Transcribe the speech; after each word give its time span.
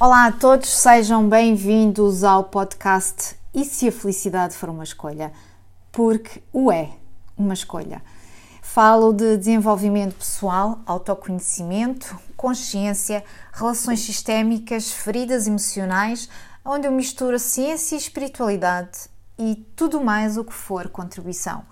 Olá 0.00 0.26
a 0.26 0.32
todos, 0.32 0.68
sejam 0.68 1.28
bem-vindos 1.28 2.22
ao 2.22 2.44
podcast 2.44 3.34
E 3.52 3.64
se 3.64 3.88
a 3.88 3.90
felicidade 3.90 4.54
for 4.54 4.68
uma 4.68 4.84
escolha? 4.84 5.32
Porque 5.90 6.40
o 6.52 6.70
é 6.70 6.90
uma 7.36 7.52
escolha. 7.52 8.00
Falo 8.62 9.12
de 9.12 9.36
desenvolvimento 9.36 10.14
pessoal, 10.14 10.78
autoconhecimento, 10.86 12.16
consciência, 12.36 13.24
relações 13.52 13.98
sistémicas, 13.98 14.88
feridas 14.88 15.48
emocionais, 15.48 16.28
onde 16.64 16.86
eu 16.86 16.92
misturo 16.92 17.36
ciência 17.36 17.96
e 17.96 17.98
espiritualidade 17.98 19.10
e 19.36 19.56
tudo 19.74 20.00
mais 20.00 20.36
o 20.36 20.44
que 20.44 20.54
for 20.54 20.88
contribuição. 20.90 21.64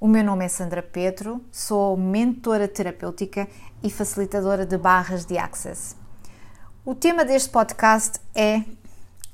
O 0.00 0.08
meu 0.08 0.24
nome 0.24 0.46
é 0.46 0.48
Sandra 0.48 0.82
Pedro, 0.82 1.44
sou 1.52 1.98
mentora 1.98 2.66
terapêutica 2.66 3.46
e 3.82 3.90
facilitadora 3.90 4.64
de 4.64 4.78
barras 4.78 5.26
de 5.26 5.36
Access. 5.36 6.02
O 6.86 6.94
tema 6.94 7.24
deste 7.24 7.48
podcast 7.48 8.20
é 8.34 8.62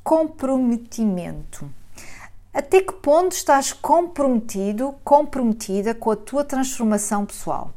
comprometimento. 0.04 1.68
Até 2.54 2.80
que 2.80 2.92
ponto 2.92 3.32
estás 3.32 3.72
comprometido, 3.72 4.94
comprometida 5.02 5.92
com 5.92 6.12
a 6.12 6.16
tua 6.16 6.44
transformação 6.44 7.26
pessoal? 7.26 7.72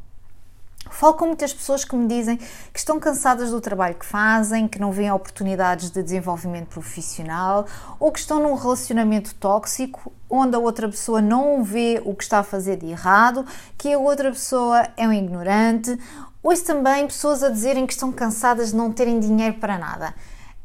Falo 0.92 1.16
com 1.16 1.26
muitas 1.26 1.52
pessoas 1.52 1.84
que 1.84 1.96
me 1.96 2.08
dizem 2.08 2.38
que 2.38 2.78
estão 2.78 3.00
cansadas 3.00 3.50
do 3.50 3.60
trabalho 3.60 3.96
que 3.96 4.06
fazem, 4.06 4.68
que 4.68 4.80
não 4.80 4.92
veem 4.92 5.12
oportunidades 5.12 5.90
de 5.90 6.04
desenvolvimento 6.04 6.68
profissional 6.68 7.66
ou 8.00 8.12
que 8.12 8.20
estão 8.20 8.44
num 8.44 8.54
relacionamento 8.54 9.34
tóxico 9.34 10.14
onde 10.30 10.56
a 10.56 10.60
outra 10.60 10.88
pessoa 10.88 11.20
não 11.20 11.64
vê 11.64 12.00
o 12.06 12.14
que 12.14 12.24
está 12.24 12.40
a 12.40 12.44
fazer 12.44 12.78
de 12.78 12.92
errado, 12.92 13.44
que 13.76 13.92
a 13.92 13.98
outra 13.98 14.30
pessoa 14.30 14.88
é 14.96 15.08
um 15.08 15.14
ignorante 15.14 15.98
Ouço 16.44 16.66
também 16.66 17.08
pessoas 17.08 17.42
a 17.42 17.50
dizerem 17.50 17.88
que 17.88 17.94
estão 17.94 18.12
cansadas 18.12 18.72
de 18.72 18.76
não 18.76 18.92
terem 18.92 19.18
dinheiro 19.18 19.56
para 19.60 19.78
nada. 19.78 20.14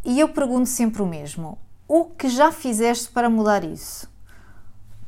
E 0.05 0.19
eu 0.19 0.29
pergunto 0.29 0.69
sempre 0.69 1.01
o 1.01 1.07
mesmo: 1.07 1.57
o 1.87 2.07
que 2.07 2.29
já 2.29 2.51
fizeste 2.51 3.09
para 3.11 3.31
mudar 3.31 3.63
isso? 3.63 4.11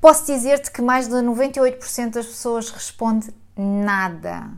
Posso 0.01 0.25
dizer-te 0.27 0.71
que 0.71 0.81
mais 0.81 1.09
de 1.09 1.15
98% 1.15 2.13
das 2.13 2.27
pessoas 2.27 2.71
responde 2.71 3.35
nada. 3.57 4.49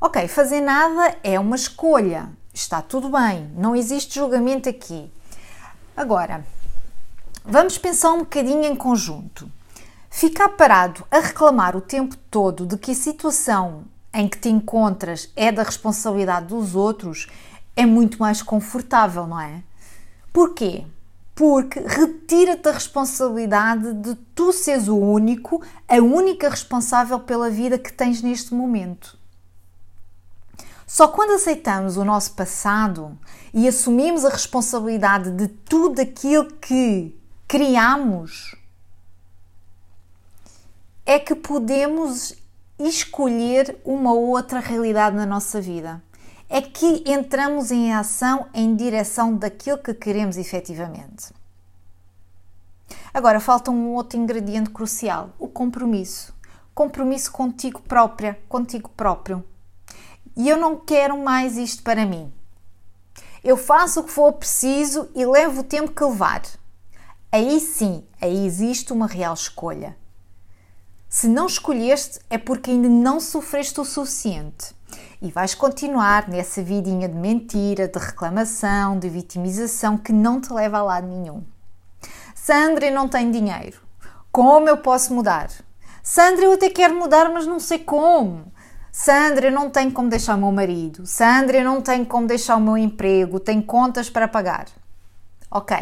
Ok, 0.00 0.26
fazer 0.28 0.62
nada 0.62 1.14
é 1.22 1.38
uma 1.38 1.56
escolha. 1.56 2.30
Está 2.52 2.80
tudo 2.80 3.10
bem, 3.10 3.52
não 3.56 3.76
existe 3.76 4.14
julgamento 4.14 4.68
aqui. 4.68 5.12
Agora, 5.94 6.44
vamos 7.44 7.76
pensar 7.76 8.12
um 8.12 8.20
bocadinho 8.20 8.64
em 8.64 8.74
conjunto. 8.74 9.50
Ficar 10.08 10.48
parado 10.48 11.06
a 11.10 11.20
reclamar 11.20 11.76
o 11.76 11.80
tempo 11.82 12.16
todo 12.30 12.66
de 12.66 12.78
que 12.78 12.92
a 12.92 12.94
situação 12.94 13.84
em 14.12 14.28
que 14.28 14.38
te 14.38 14.48
encontras 14.48 15.30
é 15.36 15.52
da 15.52 15.62
responsabilidade 15.62 16.46
dos 16.46 16.74
outros, 16.74 17.28
é 17.76 17.86
muito 17.86 18.18
mais 18.18 18.42
confortável, 18.42 19.26
não 19.26 19.40
é? 19.40 19.62
Porquê? 20.32 20.84
Porque 21.34 21.80
retira-te 21.80 22.68
a 22.68 22.72
responsabilidade 22.72 23.94
de 23.94 24.14
tu 24.34 24.52
seres 24.52 24.88
o 24.88 24.96
único, 24.96 25.62
a 25.88 25.96
única 25.96 26.48
responsável 26.48 27.20
pela 27.20 27.48
vida 27.48 27.78
que 27.78 27.92
tens 27.92 28.20
neste 28.20 28.52
momento. 28.52 29.18
Só 30.86 31.06
quando 31.06 31.34
aceitamos 31.34 31.96
o 31.96 32.04
nosso 32.04 32.32
passado 32.32 33.16
e 33.54 33.68
assumimos 33.68 34.24
a 34.24 34.28
responsabilidade 34.28 35.30
de 35.30 35.46
tudo 35.46 36.00
aquilo 36.00 36.46
que 36.54 37.16
criamos, 37.46 38.56
é 41.06 41.18
que 41.18 41.34
podemos 41.34 42.34
escolher 42.88 43.78
uma 43.84 44.12
outra 44.12 44.60
realidade 44.60 45.16
na 45.16 45.26
nossa 45.26 45.60
vida. 45.60 46.02
É 46.48 46.60
que 46.60 47.04
entramos 47.06 47.70
em 47.70 47.92
ação 47.92 48.48
em 48.52 48.74
direção 48.74 49.36
daquilo 49.36 49.78
que 49.78 49.94
queremos 49.94 50.36
efetivamente. 50.36 51.32
Agora 53.12 53.40
falta 53.40 53.70
um 53.70 53.92
outro 53.94 54.18
ingrediente 54.18 54.70
crucial: 54.70 55.30
o 55.38 55.48
compromisso. 55.48 56.34
Compromisso 56.74 57.30
contigo 57.30 57.80
própria, 57.82 58.38
contigo 58.48 58.88
próprio. 58.90 59.44
E 60.36 60.48
eu 60.48 60.56
não 60.56 60.76
quero 60.76 61.18
mais 61.18 61.56
isto 61.56 61.82
para 61.82 62.06
mim. 62.06 62.32
Eu 63.42 63.56
faço 63.56 64.00
o 64.00 64.04
que 64.04 64.10
for 64.10 64.32
preciso 64.34 65.08
e 65.14 65.24
levo 65.26 65.60
o 65.60 65.64
tempo 65.64 65.92
que 65.92 66.04
levar. 66.04 66.42
Aí 67.32 67.60
sim, 67.60 68.04
aí 68.20 68.46
existe 68.46 68.92
uma 68.92 69.06
real 69.06 69.34
escolha. 69.34 69.96
Se 71.12 71.26
não 71.26 71.46
escolheste, 71.46 72.20
é 72.30 72.38
porque 72.38 72.70
ainda 72.70 72.88
não 72.88 73.18
sofreste 73.18 73.80
o 73.80 73.84
suficiente. 73.84 74.72
E 75.20 75.28
vais 75.28 75.56
continuar 75.56 76.28
nessa 76.28 76.62
vidinha 76.62 77.08
de 77.08 77.16
mentira, 77.16 77.88
de 77.88 77.98
reclamação, 77.98 78.96
de 78.96 79.08
vitimização 79.08 79.98
que 79.98 80.12
não 80.12 80.40
te 80.40 80.52
leva 80.52 80.78
a 80.78 80.82
lado 80.84 81.08
nenhum. 81.08 81.42
Sandra, 82.32 82.86
eu 82.86 82.94
não 82.94 83.08
tenho 83.08 83.32
dinheiro. 83.32 83.80
Como 84.30 84.68
eu 84.68 84.76
posso 84.76 85.12
mudar? 85.12 85.50
Sandra, 86.00 86.44
eu 86.44 86.52
até 86.52 86.70
quero 86.70 86.94
mudar, 86.94 87.28
mas 87.28 87.44
não 87.44 87.58
sei 87.58 87.80
como. 87.80 88.44
Sandra, 88.92 89.48
eu 89.48 89.52
não 89.52 89.68
tenho 89.68 89.90
como 89.90 90.08
deixar 90.08 90.36
o 90.36 90.40
meu 90.40 90.52
marido. 90.52 91.04
Sandra, 91.06 91.58
eu 91.58 91.64
não 91.64 91.82
tenho 91.82 92.06
como 92.06 92.28
deixar 92.28 92.54
o 92.54 92.60
meu 92.60 92.78
emprego. 92.78 93.40
Tenho 93.40 93.64
contas 93.64 94.08
para 94.08 94.28
pagar. 94.28 94.66
Ok. 95.50 95.76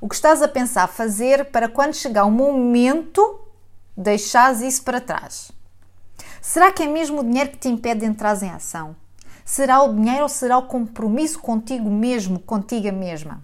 O 0.00 0.08
que 0.08 0.16
estás 0.16 0.42
a 0.42 0.48
pensar 0.48 0.88
fazer 0.88 1.52
para 1.52 1.68
quando 1.68 1.94
chegar 1.94 2.24
o 2.24 2.32
momento 2.32 3.41
deixares 3.96 4.60
isso 4.60 4.82
para 4.82 5.00
trás? 5.00 5.52
Será 6.40 6.72
que 6.72 6.82
é 6.82 6.86
mesmo 6.86 7.20
o 7.20 7.24
dinheiro 7.24 7.50
que 7.50 7.58
te 7.58 7.68
impede 7.68 8.00
de 8.00 8.06
entrar 8.06 8.40
em 8.42 8.50
ação? 8.50 8.96
Será 9.44 9.82
o 9.82 9.92
dinheiro 9.92 10.22
ou 10.22 10.28
será 10.28 10.58
o 10.58 10.66
compromisso 10.66 11.38
contigo 11.38 11.90
mesmo, 11.90 12.38
contigo 12.38 12.92
mesma? 12.92 13.42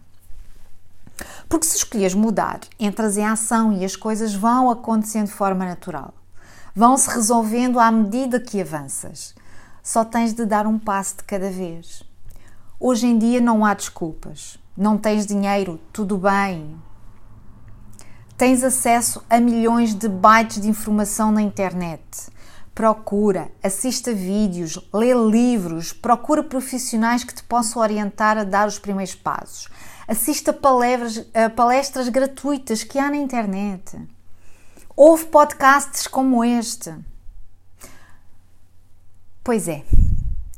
Porque 1.48 1.66
se 1.66 1.76
escolheres 1.76 2.14
mudar, 2.14 2.60
entras 2.78 3.16
em 3.16 3.24
ação 3.24 3.72
e 3.72 3.84
as 3.84 3.96
coisas 3.96 4.34
vão 4.34 4.70
acontecendo 4.70 5.26
de 5.26 5.32
forma 5.32 5.64
natural. 5.64 6.14
Vão 6.74 6.96
se 6.96 7.10
resolvendo 7.10 7.80
à 7.80 7.90
medida 7.90 8.38
que 8.38 8.60
avanças. 8.60 9.34
Só 9.82 10.04
tens 10.04 10.32
de 10.32 10.44
dar 10.44 10.66
um 10.66 10.78
passo 10.78 11.16
de 11.16 11.24
cada 11.24 11.50
vez. 11.50 12.02
Hoje 12.78 13.06
em 13.06 13.18
dia 13.18 13.40
não 13.40 13.64
há 13.64 13.74
desculpas. 13.74 14.58
Não 14.76 14.96
tens 14.96 15.26
dinheiro, 15.26 15.80
tudo 15.92 16.16
bem, 16.16 16.76
Tens 18.38 18.62
acesso 18.62 19.20
a 19.28 19.40
milhões 19.40 19.92
de 19.92 20.08
bytes 20.08 20.60
de 20.60 20.68
informação 20.68 21.32
na 21.32 21.42
internet. 21.42 22.30
Procura, 22.72 23.50
assista 23.60 24.14
vídeos, 24.14 24.78
lê 24.94 25.12
livros, 25.12 25.92
procura 25.92 26.44
profissionais 26.44 27.24
que 27.24 27.34
te 27.34 27.42
possam 27.42 27.82
orientar 27.82 28.38
a 28.38 28.44
dar 28.44 28.68
os 28.68 28.78
primeiros 28.78 29.16
passos. 29.16 29.68
Assista 30.06 30.52
palestras, 30.52 31.26
palestras 31.56 32.08
gratuitas 32.08 32.84
que 32.84 32.96
há 32.96 33.10
na 33.10 33.16
internet. 33.16 34.00
Ouve 34.96 35.24
podcasts 35.26 36.06
como 36.06 36.44
este. 36.44 36.94
Pois 39.42 39.66
é, 39.66 39.84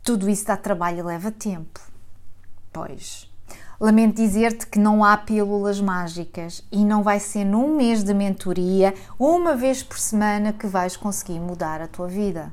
tudo 0.03 0.29
isso 0.29 0.45
dá 0.45 0.57
trabalho 0.59 0.99
e 0.99 1.03
leva 1.03 1.33
tempo. 1.33 1.81
Pois. 2.71 3.30
Lamento 3.81 4.17
dizer-te 4.17 4.67
que 4.67 4.79
não 4.79 5.03
há 5.03 5.17
pílulas 5.17 5.81
mágicas 5.81 6.63
e 6.71 6.85
não 6.85 7.03
vai 7.03 7.19
ser 7.19 7.47
num 7.47 7.75
mês 7.75 8.05
de 8.05 8.13
mentoria, 8.13 8.93
uma 9.19 9.57
vez 9.57 9.83
por 9.83 9.99
semana, 9.99 10.53
que 10.53 10.67
vais 10.67 10.99
conseguir 10.99 11.41
mudar 11.41 11.81
a 11.81 11.89
tua 11.89 12.07
vida. 12.07 12.53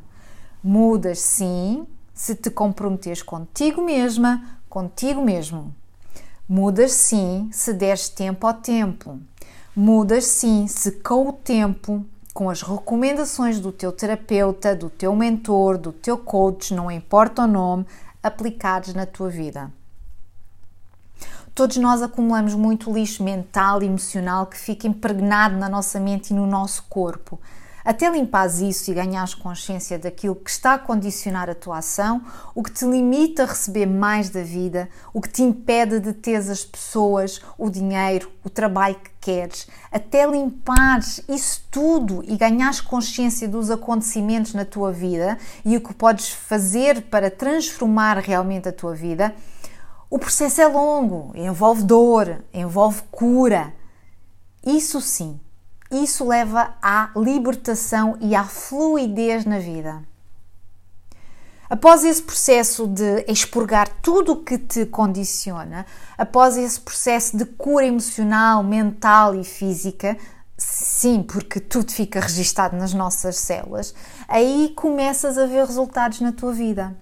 Mudas 0.63 1.19
sim 1.19 1.85
se 2.13 2.33
te 2.33 2.49
comprometeres 2.49 3.21
contigo 3.21 3.81
mesma, 3.81 4.41
contigo 4.69 5.21
mesmo. 5.21 5.75
Mudas 6.47 6.93
sim 6.93 7.49
se 7.51 7.73
deres 7.73 8.07
tempo 8.07 8.47
ao 8.47 8.53
tempo. 8.53 9.19
Mudas 9.75 10.23
sim 10.23 10.66
se 10.66 10.93
com 10.93 11.27
o 11.27 11.33
tempo, 11.33 12.05
com 12.33 12.49
as 12.49 12.61
recomendações 12.61 13.59
do 13.59 13.73
teu 13.73 13.91
terapeuta, 13.91 14.73
do 14.73 14.89
teu 14.89 15.13
mentor, 15.13 15.77
do 15.77 15.91
teu 15.91 16.17
coach, 16.17 16.73
não 16.73 16.89
importa 16.89 17.41
o 17.41 17.47
nome, 17.47 17.85
aplicares 18.23 18.93
na 18.93 19.05
tua 19.05 19.27
vida. 19.27 19.69
Todos 21.57 21.77
nós 21.77 22.03
acumulamos 22.03 22.53
muito 22.53 22.93
lixo 22.93 23.23
mental 23.23 23.81
e 23.81 23.87
emocional 23.87 24.45
que 24.45 24.59
fica 24.59 24.87
impregnado 24.87 25.57
na 25.57 25.67
nossa 25.67 25.99
mente 25.99 26.29
e 26.29 26.33
no 26.35 26.45
nosso 26.45 26.83
corpo. 26.87 27.39
Até 27.83 28.07
limpares 28.11 28.59
isso 28.59 28.91
e 28.91 28.93
ganhares 28.93 29.33
consciência 29.33 29.97
daquilo 29.97 30.35
que 30.35 30.51
está 30.51 30.75
a 30.75 30.77
condicionar 30.77 31.49
a 31.49 31.55
tua 31.55 31.79
ação, 31.79 32.21
o 32.53 32.61
que 32.61 32.71
te 32.71 32.85
limita 32.85 33.41
a 33.41 33.47
receber 33.47 33.87
mais 33.87 34.29
da 34.29 34.43
vida, 34.43 34.87
o 35.11 35.19
que 35.19 35.29
te 35.29 35.41
impede 35.41 35.99
de 35.99 36.13
ter 36.13 36.35
as 36.35 36.63
pessoas, 36.63 37.41
o 37.57 37.71
dinheiro, 37.71 38.29
o 38.43 38.51
trabalho 38.51 38.93
que 38.93 39.09
queres, 39.19 39.67
até 39.91 40.27
limpares 40.27 41.23
isso 41.27 41.65
tudo 41.71 42.23
e 42.27 42.37
ganhares 42.37 42.81
consciência 42.81 43.47
dos 43.47 43.71
acontecimentos 43.71 44.53
na 44.53 44.63
tua 44.63 44.91
vida 44.91 45.39
e 45.65 45.75
o 45.75 45.81
que 45.81 45.95
podes 45.95 46.29
fazer 46.29 47.01
para 47.03 47.31
transformar 47.31 48.19
realmente 48.19 48.69
a 48.69 48.71
tua 48.71 48.93
vida, 48.93 49.33
o 50.09 50.17
processo 50.17 50.61
é 50.61 50.67
longo, 50.67 51.31
envolve 51.35 51.83
dor, 51.83 52.43
envolve 52.53 53.01
cura. 53.11 53.73
Isso 54.65 55.01
sim, 55.01 55.39
isso 55.91 56.25
leva 56.25 56.75
à 56.81 57.09
libertação 57.15 58.17
e 58.21 58.35
à 58.35 58.45
fluidez 58.45 59.45
na 59.45 59.59
vida. 59.59 60.01
Após 61.69 62.05
esse 62.05 62.21
processo 62.21 62.87
de 62.87 63.25
expurgar 63.27 63.89
tudo 64.01 64.31
o 64.31 64.43
que 64.43 64.57
te 64.57 64.85
condiciona, 64.85 65.85
após 66.17 66.55
esse 66.55 66.79
processo 66.79 67.35
de 67.35 67.43
cura 67.43 67.85
emocional, 67.85 68.63
mental 68.63 69.35
e 69.35 69.43
física, 69.43 70.17
sim, 70.57 71.21
porque 71.21 71.59
tudo 71.59 71.91
fica 71.91 72.21
registado 72.21 72.77
nas 72.77 72.93
nossas 72.93 73.35
células, 73.35 73.93
aí 74.29 74.71
começas 74.77 75.37
a 75.37 75.45
ver 75.45 75.65
resultados 75.65 76.21
na 76.21 76.31
tua 76.31 76.53
vida. 76.53 76.95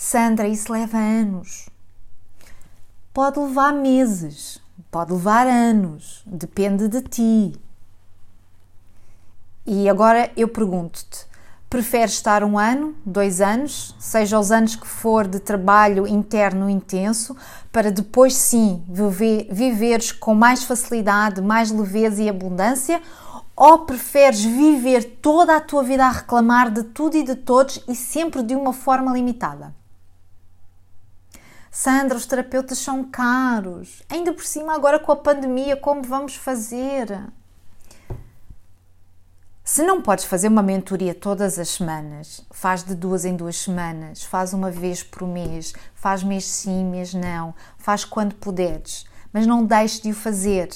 Sandra, 0.00 0.46
isso 0.46 0.72
leva 0.72 0.96
anos. 0.96 1.68
Pode 3.12 3.40
levar 3.40 3.72
meses, 3.72 4.62
pode 4.92 5.12
levar 5.12 5.44
anos, 5.48 6.22
depende 6.24 6.86
de 6.86 7.02
ti. 7.02 7.60
E 9.66 9.88
agora 9.88 10.30
eu 10.36 10.46
pergunto-te: 10.46 11.26
Preferes 11.68 12.12
estar 12.12 12.44
um 12.44 12.56
ano, 12.56 12.94
dois 13.04 13.40
anos, 13.40 13.92
seja 13.98 14.38
os 14.38 14.52
anos 14.52 14.76
que 14.76 14.86
for 14.86 15.26
de 15.26 15.40
trabalho 15.40 16.06
interno 16.06 16.70
intenso, 16.70 17.36
para 17.72 17.90
depois 17.90 18.36
sim 18.36 18.84
viver, 18.88 19.48
viveres 19.50 20.12
com 20.12 20.32
mais 20.32 20.62
facilidade, 20.62 21.42
mais 21.42 21.72
leveza 21.72 22.22
e 22.22 22.28
abundância? 22.28 23.02
Ou 23.56 23.80
preferes 23.80 24.44
viver 24.44 25.18
toda 25.20 25.56
a 25.56 25.60
tua 25.60 25.82
vida 25.82 26.06
a 26.06 26.12
reclamar 26.12 26.70
de 26.70 26.84
tudo 26.84 27.16
e 27.16 27.24
de 27.24 27.34
todos 27.34 27.82
e 27.88 27.96
sempre 27.96 28.44
de 28.44 28.54
uma 28.54 28.72
forma 28.72 29.12
limitada? 29.12 29.76
Sandra, 31.80 32.16
os 32.16 32.26
terapeutas 32.26 32.78
são 32.78 33.04
caros. 33.04 34.02
Ainda 34.08 34.32
por 34.32 34.44
cima, 34.44 34.74
agora 34.74 34.98
com 34.98 35.12
a 35.12 35.16
pandemia, 35.16 35.76
como 35.76 36.02
vamos 36.02 36.34
fazer? 36.34 37.22
Se 39.62 39.84
não 39.84 40.02
podes 40.02 40.24
fazer 40.24 40.48
uma 40.48 40.60
mentoria 40.60 41.14
todas 41.14 41.56
as 41.56 41.68
semanas, 41.68 42.44
faz 42.50 42.82
de 42.82 42.96
duas 42.96 43.24
em 43.24 43.36
duas 43.36 43.58
semanas, 43.58 44.24
faz 44.24 44.52
uma 44.52 44.72
vez 44.72 45.04
por 45.04 45.22
mês, 45.24 45.72
faz 45.94 46.24
mês 46.24 46.46
sim, 46.46 46.84
mês 46.84 47.14
não, 47.14 47.54
faz 47.78 48.04
quando 48.04 48.34
puderes, 48.34 49.06
mas 49.32 49.46
não 49.46 49.64
deixes 49.64 50.00
de 50.00 50.10
o 50.10 50.14
fazer. 50.14 50.70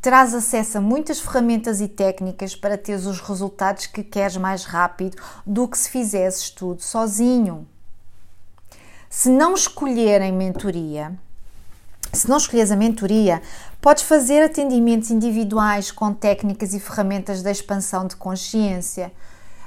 Terás 0.00 0.32
acesso 0.32 0.78
a 0.78 0.80
muitas 0.80 1.20
ferramentas 1.20 1.82
e 1.82 1.88
técnicas 1.88 2.56
para 2.56 2.78
teres 2.78 3.04
os 3.04 3.20
resultados 3.20 3.84
que 3.84 4.02
queres 4.02 4.38
mais 4.38 4.64
rápido 4.64 5.22
do 5.44 5.68
que 5.68 5.76
se 5.76 5.90
fizesses 5.90 6.48
tudo 6.48 6.82
sozinho. 6.82 7.68
Se 9.18 9.30
não 9.30 9.54
escolherem 9.54 10.30
mentoria, 10.30 11.10
se 12.12 12.28
não 12.28 12.36
escolheres 12.36 12.70
a 12.70 12.76
mentoria, 12.76 13.40
podes 13.80 14.02
fazer 14.02 14.42
atendimentos 14.42 15.10
individuais 15.10 15.90
com 15.90 16.12
técnicas 16.12 16.74
e 16.74 16.78
ferramentas 16.78 17.42
de 17.42 17.50
expansão 17.50 18.06
de 18.06 18.14
consciência. 18.14 19.10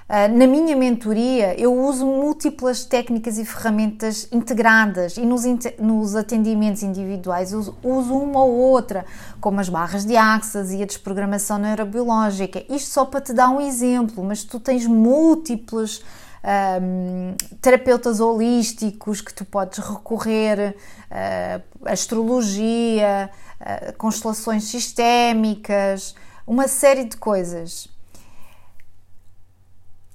Ah, 0.08 0.28
na 0.28 0.46
minha 0.46 0.76
mentoria, 0.76 1.60
eu 1.60 1.74
uso 1.76 2.06
múltiplas 2.06 2.86
técnicas 2.86 3.40
e 3.40 3.44
ferramentas 3.44 4.28
integradas 4.32 5.18
e 5.18 5.22
nos, 5.22 5.42
nos 5.80 6.16
atendimentos 6.16 6.84
individuais 6.84 7.52
uso, 7.52 7.76
uso, 7.82 8.14
uma 8.14 8.44
ou 8.44 8.52
outra, 8.52 9.04
como 9.42 9.60
as 9.60 9.68
barras 9.68 10.06
de 10.06 10.16
axas 10.16 10.72
e 10.72 10.84
a 10.84 10.86
desprogramação 10.86 11.58
neurobiológica. 11.58 12.64
Isto 12.70 12.92
só 12.92 13.04
para 13.04 13.22
te 13.22 13.34
dar 13.34 13.50
um 13.50 13.60
exemplo, 13.60 14.24
mas 14.24 14.44
tu 14.44 14.60
tens 14.60 14.86
múltiplos 14.86 16.04
um, 16.44 17.36
terapeutas 17.62 18.20
holísticos 18.20 19.22
que 19.22 19.34
tu 19.34 19.46
podes 19.46 19.80
recorrer, 19.80 20.76
uh, 21.12 21.90
astrologia, 21.90 23.30
uh, 23.60 23.94
constelações 23.98 24.66
sistémicas, 24.66 26.16
uma 26.48 26.68
série 26.68 27.06
de 27.06 27.18
coisas. 27.18 27.88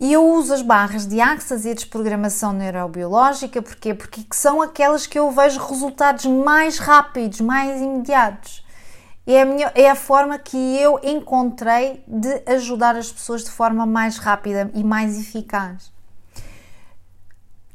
E 0.00 0.12
eu 0.12 0.28
uso 0.28 0.52
as 0.52 0.60
barras 0.60 1.06
de 1.06 1.20
Axas 1.20 1.64
e 1.64 1.70
a 1.70 1.74
desprogramação 1.74 2.52
neurobiológica, 2.52 3.62
porquê? 3.62 3.94
Porque 3.94 4.22
são 4.32 4.60
aquelas 4.60 5.06
que 5.06 5.18
eu 5.18 5.30
vejo 5.30 5.64
resultados 5.64 6.26
mais 6.26 6.78
rápidos, 6.78 7.40
mais 7.40 7.80
imediatos. 7.80 8.64
É 9.26 9.40
a, 9.40 9.46
minha, 9.46 9.72
é 9.74 9.88
a 9.88 9.94
forma 9.94 10.38
que 10.38 10.76
eu 10.76 11.00
encontrei 11.02 12.04
de 12.06 12.42
ajudar 12.46 12.96
as 12.96 13.10
pessoas 13.10 13.44
de 13.44 13.50
forma 13.50 13.86
mais 13.86 14.18
rápida 14.18 14.70
e 14.74 14.84
mais 14.84 15.18
eficaz 15.18 15.93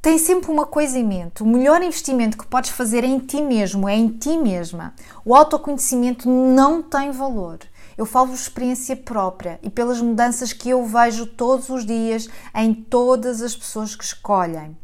tem 0.01 0.17
sempre 0.17 0.49
uma 0.49 0.65
coisa 0.65 0.97
em 0.97 1.03
mente: 1.03 1.43
o 1.43 1.45
melhor 1.45 1.81
investimento 1.83 2.37
que 2.37 2.47
podes 2.47 2.71
fazer 2.71 3.03
é 3.03 3.07
em 3.07 3.19
ti 3.19 3.41
mesmo, 3.41 3.87
é 3.87 3.95
em 3.95 4.07
ti 4.07 4.37
mesma. 4.37 4.93
O 5.25 5.35
autoconhecimento 5.35 6.29
não 6.29 6.81
tem 6.81 7.11
valor. 7.11 7.59
Eu 7.97 8.05
falo 8.05 8.29
por 8.29 8.35
experiência 8.35 8.95
própria 8.95 9.59
e 9.61 9.69
pelas 9.69 10.01
mudanças 10.01 10.53
que 10.53 10.69
eu 10.69 10.85
vejo 10.85 11.25
todos 11.25 11.67
os 11.67 11.85
dias 11.85 12.29
em 12.55 12.73
todas 12.73 13.41
as 13.41 13.53
pessoas 13.53 13.93
que 13.93 14.05
escolhem. 14.05 14.77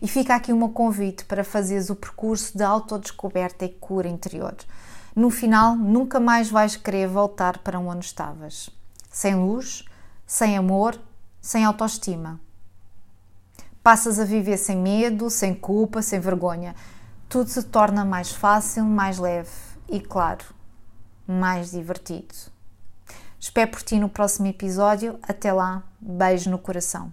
E 0.00 0.06
fica 0.06 0.36
aqui 0.36 0.52
um 0.52 0.68
convite 0.68 1.24
para 1.24 1.42
fazeres 1.42 1.90
o 1.90 1.96
percurso 1.96 2.56
de 2.56 2.62
autodescoberta 2.62 3.64
e 3.64 3.68
cura 3.68 4.08
interior. 4.08 4.54
No 5.14 5.28
final, 5.28 5.74
nunca 5.74 6.20
mais 6.20 6.48
vais 6.48 6.76
querer 6.76 7.08
voltar 7.08 7.58
para 7.58 7.80
onde 7.80 8.06
estavas. 8.06 8.70
Sem 9.10 9.34
luz, 9.34 9.84
sem 10.24 10.56
amor, 10.56 10.96
sem 11.42 11.64
autoestima 11.64 12.40
Passas 13.82 14.18
a 14.18 14.24
viver 14.24 14.58
sem 14.58 14.76
medo, 14.76 15.30
sem 15.30 15.54
culpa, 15.54 16.02
sem 16.02 16.20
vergonha. 16.20 16.74
Tudo 17.28 17.48
se 17.48 17.62
torna 17.62 18.04
mais 18.04 18.30
fácil, 18.30 18.84
mais 18.84 19.18
leve 19.18 19.50
e, 19.88 20.00
claro, 20.00 20.44
mais 21.26 21.70
divertido. 21.70 22.34
Espero 23.38 23.70
por 23.70 23.82
ti 23.82 23.98
no 23.98 24.08
próximo 24.08 24.48
episódio. 24.48 25.18
Até 25.22 25.50
lá, 25.50 25.82
beijo 25.98 26.50
no 26.50 26.58
coração. 26.58 27.10